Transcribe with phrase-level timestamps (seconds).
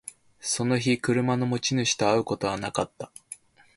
[0.39, 3.11] その日、車の持ち主と会うことはなかった